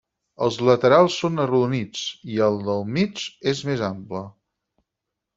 [0.43, 2.05] Els laterals són arrodonits,
[2.35, 3.21] i el del mig
[3.53, 4.23] és més ample.